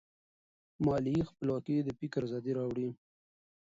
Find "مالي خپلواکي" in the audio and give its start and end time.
0.85-1.75